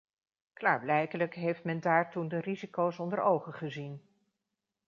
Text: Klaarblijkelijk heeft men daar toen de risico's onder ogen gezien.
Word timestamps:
Klaarblijkelijk 0.53 1.35
heeft 1.35 1.63
men 1.63 1.79
daar 1.79 2.11
toen 2.11 2.27
de 2.27 2.39
risico's 2.39 2.99
onder 2.99 3.21
ogen 3.21 3.53
gezien. 3.53 4.01